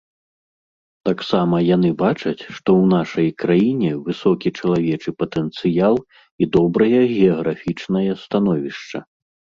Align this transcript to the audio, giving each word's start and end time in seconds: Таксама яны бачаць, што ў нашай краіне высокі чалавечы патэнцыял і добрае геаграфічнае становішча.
Таксама 1.07 1.55
яны 1.75 1.89
бачаць, 2.03 2.39
што 2.39 2.55
ў 2.81 2.85
нашай 2.95 3.27
краіне 3.43 3.91
высокі 4.07 4.49
чалавечы 4.63 5.09
патэнцыял 5.21 5.95
і 6.01 6.43
добрае 6.57 7.01
геаграфічнае 7.15 8.07
становішча. 8.27 8.99